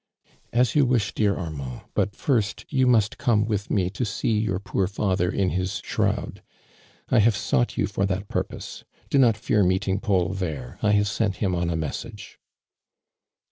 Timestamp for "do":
9.11-9.19